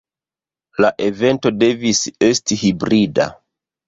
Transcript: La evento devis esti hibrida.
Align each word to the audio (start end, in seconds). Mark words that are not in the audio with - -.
La 0.85 0.89
evento 1.07 1.51
devis 1.63 2.01
esti 2.29 2.57
hibrida. 2.63 3.29